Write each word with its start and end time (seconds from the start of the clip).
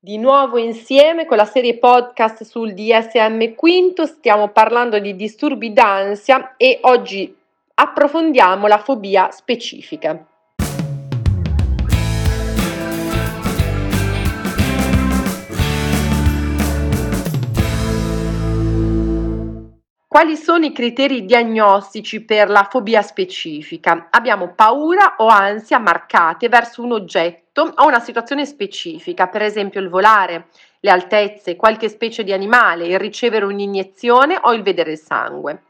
Di 0.00 0.16
nuovo 0.16 0.58
insieme 0.58 1.26
con 1.26 1.36
la 1.36 1.44
serie 1.44 1.76
podcast 1.76 2.44
sul 2.44 2.72
DSM 2.72 3.56
quinto 3.56 4.06
stiamo 4.06 4.46
parlando 4.50 5.00
di 5.00 5.16
disturbi 5.16 5.72
d'ansia 5.72 6.54
e 6.56 6.78
oggi 6.82 7.36
approfondiamo 7.74 8.68
la 8.68 8.78
fobia 8.78 9.32
specifica. 9.32 10.24
Quali 20.06 20.36
sono 20.36 20.64
i 20.64 20.72
criteri 20.72 21.24
diagnostici 21.24 22.24
per 22.24 22.50
la 22.50 22.68
fobia 22.70 23.02
specifica? 23.02 24.06
Abbiamo 24.12 24.52
paura 24.54 25.16
o 25.18 25.26
ansia 25.26 25.80
marcate 25.80 26.48
verso 26.48 26.84
un 26.84 26.92
oggetto 26.92 27.47
o 27.62 27.86
una 27.86 28.00
situazione 28.00 28.46
specifica, 28.46 29.28
per 29.28 29.42
esempio 29.42 29.80
il 29.80 29.88
volare, 29.88 30.48
le 30.80 30.90
altezze, 30.90 31.56
qualche 31.56 31.88
specie 31.88 32.24
di 32.24 32.32
animale, 32.32 32.86
il 32.86 32.98
ricevere 32.98 33.44
un'iniezione 33.44 34.38
o 34.40 34.52
il 34.52 34.62
vedere 34.62 34.92
il 34.92 34.98
sangue. 34.98 35.62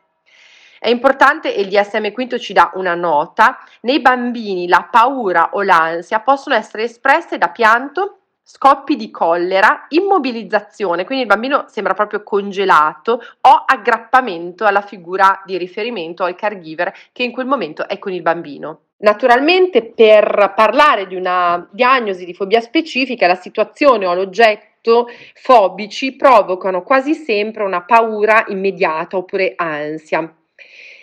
È 0.78 0.88
importante, 0.88 1.54
e 1.54 1.60
il 1.62 1.68
DSM 1.68 2.12
quinto 2.12 2.38
ci 2.38 2.52
dà 2.52 2.70
una 2.74 2.94
nota, 2.94 3.58
nei 3.82 4.00
bambini 4.00 4.68
la 4.68 4.86
paura 4.90 5.50
o 5.52 5.62
l'ansia 5.62 6.20
possono 6.20 6.54
essere 6.54 6.84
espresse 6.84 7.36
da 7.36 7.48
pianto, 7.48 8.18
scoppi 8.42 8.96
di 8.96 9.10
collera, 9.10 9.86
immobilizzazione, 9.88 11.04
quindi 11.04 11.24
il 11.24 11.28
bambino 11.28 11.64
sembra 11.68 11.94
proprio 11.94 12.22
congelato, 12.22 13.20
o 13.40 13.64
aggrappamento 13.66 14.64
alla 14.64 14.80
figura 14.80 15.42
di 15.44 15.58
riferimento, 15.58 16.24
al 16.24 16.36
caregiver 16.36 16.94
che 17.12 17.24
in 17.24 17.32
quel 17.32 17.46
momento 17.46 17.86
è 17.88 17.98
con 17.98 18.12
il 18.12 18.22
bambino. 18.22 18.82
Naturalmente 19.00 19.84
per 19.84 20.52
parlare 20.56 21.06
di 21.06 21.14
una 21.14 21.68
diagnosi 21.70 22.24
di 22.24 22.34
fobia 22.34 22.60
specifica, 22.60 23.26
la 23.26 23.36
situazione 23.36 24.06
o 24.06 24.14
l'oggetto 24.14 25.08
fobici 25.34 26.16
provocano 26.16 26.82
quasi 26.82 27.14
sempre 27.14 27.62
una 27.62 27.82
paura 27.82 28.44
immediata 28.48 29.16
oppure 29.16 29.52
ansia 29.56 30.32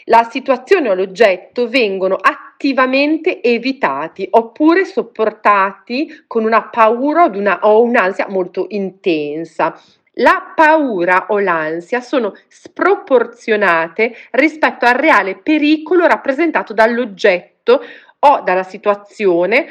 la 0.05 0.27
situazione 0.29 0.89
o 0.89 0.93
l'oggetto 0.93 1.67
vengono 1.67 2.15
attivamente 2.15 3.41
evitati 3.41 4.27
oppure 4.29 4.85
sopportati 4.85 6.25
con 6.27 6.43
una 6.43 6.63
paura 6.63 7.25
una, 7.25 7.59
o 7.63 7.81
un'ansia 7.81 8.27
molto 8.29 8.67
intensa. 8.69 9.79
La 10.19 10.53
paura 10.55 11.25
o 11.29 11.39
l'ansia 11.39 11.99
sono 12.01 12.33
sproporzionate 12.47 14.15
rispetto 14.31 14.85
al 14.85 14.93
reale 14.93 15.37
pericolo 15.37 16.05
rappresentato 16.05 16.73
dall'oggetto 16.73 17.54
o 17.73 18.41
dalla 18.41 18.63
situazione 18.63 19.67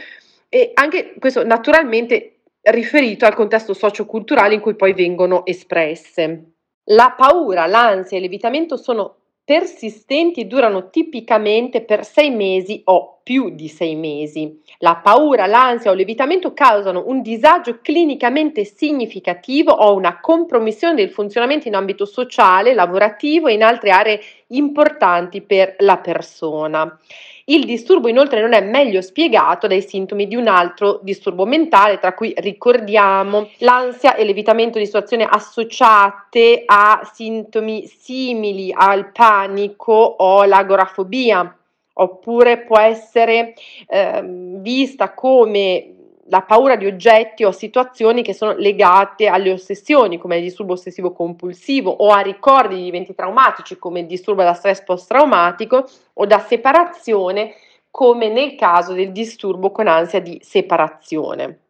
e 0.48 0.70
anche 0.74 1.14
questo 1.18 1.44
naturalmente 1.44 2.40
riferito 2.62 3.26
al 3.26 3.34
contesto 3.34 3.74
socioculturale 3.74 4.54
in 4.54 4.60
cui 4.60 4.74
poi 4.74 4.92
vengono 4.92 5.44
espresse. 5.44 6.52
La 6.88 7.14
paura, 7.16 7.66
l'ansia 7.66 8.16
e 8.16 8.20
l'evitamento 8.20 8.76
sono 8.76 9.16
persistenti 9.44 10.42
e 10.42 10.44
durano 10.44 10.90
tipicamente 10.90 11.82
per 11.82 12.04
sei 12.04 12.30
mesi 12.30 12.80
o 12.84 13.13
più 13.24 13.50
di 13.50 13.68
sei 13.68 13.96
mesi. 13.96 14.60
La 14.78 14.96
paura, 14.96 15.46
l'ansia 15.46 15.90
o 15.90 15.94
l'evitamento 15.94 16.52
causano 16.52 17.04
un 17.06 17.22
disagio 17.22 17.78
clinicamente 17.80 18.64
significativo 18.64 19.72
o 19.72 19.94
una 19.94 20.20
compromissione 20.20 20.94
del 20.94 21.10
funzionamento 21.10 21.66
in 21.66 21.74
ambito 21.74 22.04
sociale, 22.04 22.74
lavorativo 22.74 23.48
e 23.48 23.54
in 23.54 23.62
altre 23.64 23.90
aree 23.90 24.20
importanti 24.48 25.40
per 25.40 25.76
la 25.78 25.96
persona. 25.96 26.98
Il 27.46 27.64
disturbo 27.64 28.08
inoltre 28.08 28.40
non 28.40 28.54
è 28.54 28.62
meglio 28.62 29.02
spiegato 29.02 29.66
dai 29.66 29.82
sintomi 29.82 30.26
di 30.26 30.34
un 30.34 30.48
altro 30.48 31.00
disturbo 31.02 31.44
mentale, 31.44 31.98
tra 31.98 32.14
cui 32.14 32.32
ricordiamo 32.36 33.50
l'ansia 33.58 34.14
e 34.14 34.24
l'evitamento 34.24 34.78
di 34.78 34.86
situazioni 34.86 35.26
associate 35.28 36.62
a 36.64 37.08
sintomi 37.12 37.86
simili 37.86 38.72
al 38.74 39.12
panico 39.12 39.92
o 39.92 40.44
l'agorafobia, 40.44 41.54
oppure 41.94 42.58
può 42.58 42.78
essere 42.78 43.54
eh, 43.88 44.22
vista 44.24 45.12
come 45.12 45.94
la 46.28 46.42
paura 46.42 46.76
di 46.76 46.86
oggetti 46.86 47.44
o 47.44 47.50
situazioni 47.50 48.22
che 48.22 48.32
sono 48.32 48.54
legate 48.54 49.26
alle 49.26 49.52
ossessioni, 49.52 50.18
come 50.18 50.36
il 50.36 50.42
disturbo 50.42 50.72
ossessivo 50.72 51.12
compulsivo, 51.12 51.90
o 51.90 52.08
a 52.08 52.20
ricordi 52.20 52.76
di 52.76 52.88
eventi 52.88 53.14
traumatici, 53.14 53.78
come 53.78 54.00
il 54.00 54.06
disturbo 54.06 54.42
da 54.42 54.54
stress 54.54 54.82
post-traumatico, 54.82 55.84
o 56.14 56.26
da 56.26 56.38
separazione, 56.38 57.54
come 57.90 58.28
nel 58.28 58.54
caso 58.54 58.92
del 58.92 59.12
disturbo 59.12 59.70
con 59.70 59.86
ansia 59.86 60.20
di 60.20 60.40
separazione. 60.42 61.63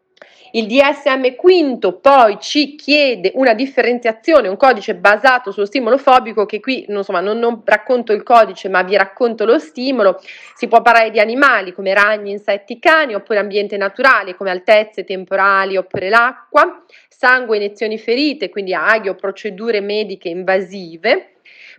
Il 0.57 0.69
DSM 0.69 1.35
quinto 1.35 1.99
poi 1.99 2.37
ci 2.39 2.77
chiede 2.77 3.33
una 3.35 3.55
differenziazione, 3.55 4.47
un 4.47 4.57
codice 4.57 4.95
basato 4.95 5.51
sullo 5.51 5.67
stimolo 5.67 5.99
fobico 5.99 6.47
che 6.47 6.61
qui 6.61 6.85
insomma, 6.89 7.19
non, 7.19 7.41
non 7.41 7.63
racconto 7.65 8.13
il 8.13 8.23
codice 8.23 8.69
ma 8.69 8.85
vi 8.85 8.97
racconto 8.97 9.45
lo 9.45 9.59
stimolo. 9.59 10.21
Si 10.55 10.69
può 10.69 10.81
parlare 10.81 11.11
di 11.11 11.19
animali 11.19 11.73
come 11.73 11.93
ragni, 11.93 12.31
insetti, 12.31 12.79
cani 12.79 13.15
oppure 13.15 13.41
ambiente 13.41 13.77
naturale 13.77 14.37
come 14.37 14.51
altezze 14.51 15.03
temporali 15.03 15.77
oppure 15.77 16.09
l'acqua, 16.09 16.85
sangue, 17.09 17.57
iniezioni 17.57 17.99
ferite, 17.99 18.49
quindi 18.49 18.75
aghi 18.75 19.09
o 19.09 19.17
procedure 19.17 19.81
mediche 19.81 20.29
invasive 20.29 21.34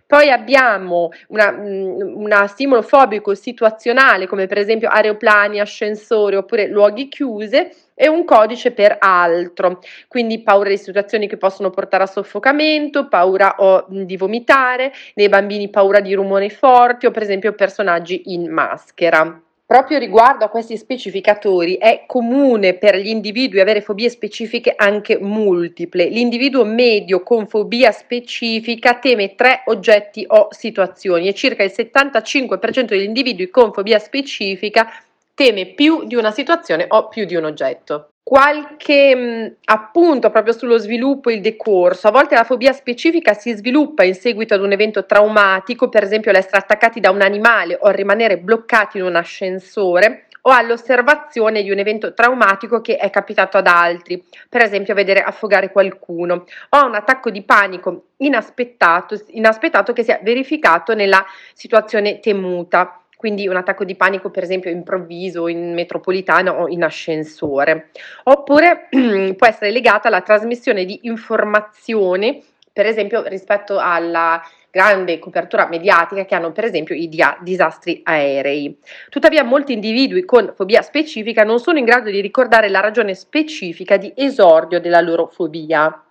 poi 0.06 0.30
abbiamo 0.30 1.10
mm, 1.32 2.22
una 2.22 2.46
stimolo 2.46 2.82
fobico 2.82 3.34
situazionale, 3.34 4.26
come 4.26 4.46
per 4.46 4.58
esempio 4.58 4.88
aeroplani, 4.88 5.60
ascensori 5.60 6.36
oppure 6.36 6.68
luoghi 6.68 7.08
chiusi, 7.08 7.84
e 7.98 8.08
un 8.08 8.24
codice 8.24 8.72
per 8.72 8.98
altro, 9.00 9.80
quindi 10.06 10.42
paura 10.42 10.68
di 10.68 10.76
situazioni 10.76 11.26
che 11.26 11.38
possono 11.38 11.70
portare 11.70 12.02
a 12.02 12.06
soffocamento, 12.06 13.08
paura 13.08 13.54
o, 13.58 13.86
mm, 13.90 14.02
di 14.02 14.16
vomitare, 14.16 14.92
nei 15.14 15.28
bambini 15.28 15.70
paura 15.70 16.00
di 16.00 16.14
rumori 16.14 16.50
forti 16.50 17.06
o 17.06 17.10
per 17.10 17.22
esempio 17.22 17.54
personaggi 17.54 18.34
in 18.34 18.50
maschera. 18.52 19.40
Proprio 19.66 19.98
riguardo 19.98 20.44
a 20.44 20.48
questi 20.48 20.76
specificatori 20.76 21.74
è 21.74 22.04
comune 22.06 22.74
per 22.74 22.94
gli 22.98 23.08
individui 23.08 23.58
avere 23.58 23.80
fobie 23.80 24.08
specifiche 24.08 24.72
anche 24.76 25.18
multiple. 25.18 26.04
L'individuo 26.04 26.64
medio 26.64 27.24
con 27.24 27.48
fobia 27.48 27.90
specifica 27.90 29.00
teme 29.00 29.34
tre 29.34 29.62
oggetti 29.64 30.24
o 30.28 30.46
situazioni 30.52 31.26
e 31.26 31.34
circa 31.34 31.64
il 31.64 31.72
75% 31.76 32.84
degli 32.84 33.02
individui 33.02 33.50
con 33.50 33.72
fobia 33.72 33.98
specifica 33.98 34.88
teme 35.34 35.66
più 35.66 36.06
di 36.06 36.14
una 36.14 36.30
situazione 36.30 36.84
o 36.86 37.08
più 37.08 37.24
di 37.24 37.34
un 37.34 37.46
oggetto 37.46 38.10
qualche 38.28 39.14
mh, 39.14 39.54
appunto 39.66 40.30
proprio 40.30 40.52
sullo 40.52 40.78
sviluppo 40.78 41.30
e 41.30 41.34
il 41.34 41.40
decorso. 41.40 42.08
A 42.08 42.10
volte 42.10 42.34
la 42.34 42.42
fobia 42.42 42.72
specifica 42.72 43.34
si 43.34 43.52
sviluppa 43.52 44.02
in 44.02 44.14
seguito 44.14 44.52
ad 44.52 44.62
un 44.62 44.72
evento 44.72 45.06
traumatico, 45.06 45.88
per 45.88 46.02
esempio 46.02 46.32
l'essere 46.32 46.56
attaccati 46.56 46.98
da 46.98 47.12
un 47.12 47.22
animale 47.22 47.78
o 47.80 47.88
rimanere 47.90 48.38
bloccati 48.38 48.98
in 48.98 49.04
un 49.04 49.14
ascensore 49.14 50.26
o 50.40 50.50
all'osservazione 50.50 51.62
di 51.62 51.70
un 51.70 51.78
evento 51.78 52.14
traumatico 52.14 52.80
che 52.80 52.96
è 52.96 53.10
capitato 53.10 53.58
ad 53.58 53.68
altri, 53.68 54.20
per 54.48 54.62
esempio 54.62 54.94
vedere 54.94 55.22
affogare 55.22 55.70
qualcuno, 55.70 56.46
o 56.70 56.76
a 56.76 56.84
un 56.84 56.96
attacco 56.96 57.30
di 57.30 57.42
panico 57.42 58.06
inaspettato, 58.16 59.22
inaspettato 59.28 59.92
che 59.92 60.02
si 60.02 60.10
è 60.10 60.18
verificato 60.24 60.94
nella 60.94 61.24
situazione 61.52 62.18
temuta 62.18 63.02
quindi 63.16 63.48
un 63.48 63.56
attacco 63.56 63.84
di 63.84 63.96
panico 63.96 64.30
per 64.30 64.42
esempio 64.42 64.70
improvviso 64.70 65.48
in 65.48 65.72
metropolitana 65.72 66.60
o 66.60 66.68
in 66.68 66.84
ascensore, 66.84 67.90
oppure 68.24 68.88
può 69.36 69.46
essere 69.46 69.70
legata 69.70 70.08
alla 70.08 70.20
trasmissione 70.20 70.84
di 70.84 71.00
informazioni, 71.02 72.44
per 72.72 72.86
esempio 72.86 73.26
rispetto 73.26 73.78
alla 73.78 74.42
grande 74.70 75.18
copertura 75.18 75.66
mediatica 75.66 76.26
che 76.26 76.34
hanno 76.34 76.52
per 76.52 76.64
esempio 76.64 76.94
i 76.94 77.08
dia- 77.08 77.38
disastri 77.40 78.02
aerei. 78.04 78.78
Tuttavia 79.08 79.42
molti 79.42 79.72
individui 79.72 80.26
con 80.26 80.52
fobia 80.54 80.82
specifica 80.82 81.44
non 81.44 81.58
sono 81.58 81.78
in 81.78 81.86
grado 81.86 82.10
di 82.10 82.20
ricordare 82.20 82.68
la 82.68 82.80
ragione 82.80 83.14
specifica 83.14 83.96
di 83.96 84.12
esordio 84.14 84.78
della 84.78 85.00
loro 85.00 85.28
fobia. 85.28 86.05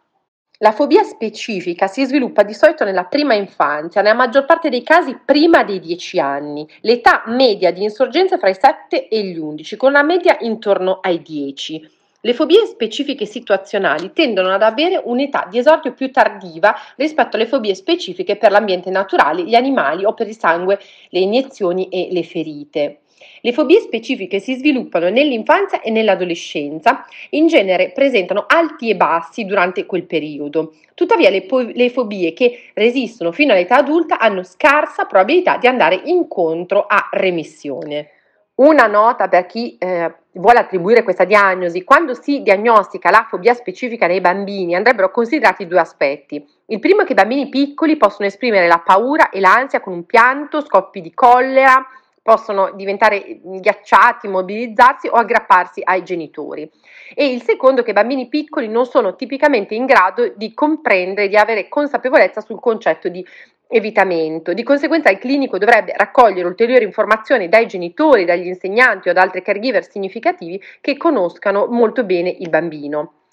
La 0.59 0.71
fobia 0.71 1.03
specifica 1.03 1.87
si 1.87 2.05
sviluppa 2.05 2.43
di 2.43 2.53
solito 2.53 2.85
nella 2.85 3.03
prima 3.03 3.33
infanzia, 3.33 4.01
nella 4.01 4.15
maggior 4.15 4.45
parte 4.45 4.69
dei 4.69 4.83
casi 4.83 5.19
prima 5.25 5.65
dei 5.65 5.81
10 5.81 6.19
anni. 6.19 6.65
L'età 6.81 7.23
media 7.25 7.71
di 7.71 7.83
insorgenza 7.83 8.35
è 8.35 8.37
fra 8.37 8.47
i 8.47 8.55
7 8.57 9.09
e 9.09 9.23
gli 9.23 9.37
11, 9.37 9.75
con 9.75 9.89
una 9.89 10.03
media 10.03 10.37
intorno 10.39 10.99
ai 11.01 11.21
10. 11.21 11.89
Le 12.21 12.33
fobie 12.33 12.65
specifiche 12.67 13.25
situazionali 13.25 14.13
tendono 14.13 14.53
ad 14.53 14.61
avere 14.61 15.01
un'età 15.03 15.45
di 15.49 15.57
esordio 15.57 15.93
più 15.93 16.09
tardiva 16.09 16.73
rispetto 16.95 17.35
alle 17.35 17.47
fobie 17.47 17.75
specifiche 17.75 18.37
per 18.37 18.51
l'ambiente 18.51 18.89
naturale, 18.89 19.43
gli 19.43 19.55
animali 19.55 20.05
o 20.05 20.13
per 20.13 20.29
il 20.29 20.37
sangue, 20.37 20.79
le 21.09 21.19
iniezioni 21.19 21.89
e 21.89 22.07
le 22.11 22.23
ferite. 22.23 22.99
Le 23.41 23.53
fobie 23.53 23.79
specifiche 23.79 24.39
si 24.39 24.55
sviluppano 24.55 25.09
nell'infanzia 25.09 25.81
e 25.81 25.91
nell'adolescenza, 25.91 27.05
in 27.31 27.47
genere 27.47 27.91
presentano 27.91 28.45
alti 28.47 28.89
e 28.89 28.95
bassi 28.95 29.45
durante 29.45 29.85
quel 29.85 30.03
periodo. 30.03 30.73
Tuttavia 30.93 31.29
le, 31.29 31.43
po- 31.43 31.59
le 31.59 31.89
fobie 31.89 32.33
che 32.33 32.71
resistono 32.73 33.31
fino 33.31 33.53
all'età 33.53 33.77
adulta 33.77 34.17
hanno 34.19 34.43
scarsa 34.43 35.05
probabilità 35.05 35.57
di 35.57 35.67
andare 35.67 36.01
incontro 36.05 36.85
a 36.87 37.09
remissione. 37.11 38.09
Una 38.55 38.87
nota 38.87 39.27
per 39.27 39.47
chi 39.47 39.75
eh, 39.77 40.13
vuole 40.31 40.59
attribuire 40.59 41.03
questa 41.03 41.25
diagnosi, 41.25 41.83
quando 41.83 42.13
si 42.13 42.41
diagnostica 42.41 43.09
la 43.09 43.25
fobia 43.29 43.53
specifica 43.53 44.07
nei 44.07 44.21
bambini 44.21 44.75
andrebbero 44.75 45.11
considerati 45.11 45.67
due 45.67 45.79
aspetti. 45.79 46.45
Il 46.67 46.79
primo 46.79 47.01
è 47.01 47.05
che 47.05 47.11
i 47.11 47.15
bambini 47.15 47.49
piccoli 47.49 47.97
possono 47.97 48.27
esprimere 48.27 48.67
la 48.67 48.79
paura 48.79 49.29
e 49.29 49.41
l'ansia 49.41 49.81
con 49.81 49.91
un 49.91 50.05
pianto, 50.05 50.61
scoppi 50.61 51.01
di 51.01 51.13
collera, 51.13 51.85
possono 52.25 52.71
diventare 52.73 53.39
ghiacciati, 53.43 54.27
mobilizzarsi 54.27 55.05
o 55.05 55.11
aggrapparsi 55.11 55.81
ai 55.83 56.03
genitori. 56.03 56.67
E 57.13 57.31
il 57.31 57.43
secondo 57.43 57.81
è 57.81 57.83
che 57.83 57.91
i 57.91 57.93
bambini 57.93 58.29
piccoli 58.29 58.67
non 58.67 58.87
sono 58.87 59.15
tipicamente 59.15 59.75
in 59.75 59.85
grado 59.85 60.33
di 60.35 60.51
comprendere, 60.55 61.27
di 61.27 61.37
avere 61.37 61.69
consapevolezza 61.69 62.41
sul 62.41 62.59
concetto 62.59 63.09
di 63.09 63.23
evitamento. 63.67 64.53
Di 64.53 64.63
conseguenza 64.63 65.11
il 65.11 65.19
clinico 65.19 65.59
dovrebbe 65.59 65.93
raccogliere 65.95 66.47
ulteriori 66.47 66.83
informazioni 66.83 67.47
dai 67.47 67.67
genitori, 67.67 68.25
dagli 68.25 68.47
insegnanti 68.47 69.09
o 69.09 69.13
da 69.13 69.21
altri 69.21 69.43
caregiver 69.43 69.87
significativi 69.87 70.59
che 70.81 70.97
conoscano 70.97 71.67
molto 71.67 72.03
bene 72.05 72.35
il 72.39 72.49
bambino. 72.49 73.25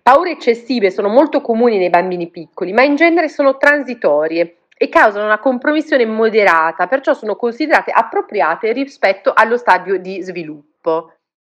Paure 0.00 0.30
eccessive 0.30 0.92
sono 0.92 1.08
molto 1.08 1.40
comuni 1.40 1.76
nei 1.76 1.90
bambini 1.90 2.28
piccoli, 2.28 2.72
ma 2.72 2.84
in 2.84 2.94
genere 2.94 3.28
sono 3.28 3.56
transitorie 3.56 4.58
e 4.78 4.88
causano 4.88 5.24
una 5.24 5.40
compromissione 5.40 6.06
moderata, 6.06 6.86
perciò 6.86 7.12
sono 7.12 7.36
considerate 7.36 7.90
appropriate 7.90 8.72
rispetto 8.72 9.32
allo 9.34 9.56
stadio 9.58 9.98
di 9.98 10.22
sviluppo. 10.22 11.17